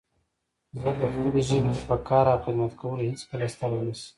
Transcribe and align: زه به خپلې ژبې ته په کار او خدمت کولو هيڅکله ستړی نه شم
زه 0.81 0.89
به 0.97 1.05
خپلې 1.13 1.41
ژبې 1.49 1.73
ته 1.77 1.83
په 1.89 1.95
کار 2.09 2.25
او 2.33 2.39
خدمت 2.45 2.71
کولو 2.79 3.05
هيڅکله 3.09 3.45
ستړی 3.53 3.79
نه 3.87 3.93
شم 3.99 4.09